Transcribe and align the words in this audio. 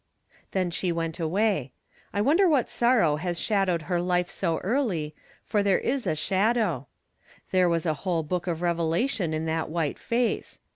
Then 0.49 0.71
she 0.71 0.91
went 0.91 1.19
away. 1.19 1.73
I 2.11 2.21
wonder 2.21 2.49
what 2.49 2.67
sorrow 2.69 3.17
has 3.17 3.39
shadowed 3.39 3.83
her 3.83 4.01
life 4.01 4.31
so 4.31 4.57
early, 4.63 5.13
for 5.45 5.61
there 5.61 5.77
is 5.77 6.07
a 6.07 6.15
shadow. 6.15 6.87
There 7.51 7.69
was 7.69 7.85
a 7.85 7.93
whole 8.01 8.23
book 8.23 8.47
of 8.47 8.63
revelation 8.63 9.31
in 9.31 9.45
that 9.45 9.69
white 9.69 9.99
face. 9.99 10.57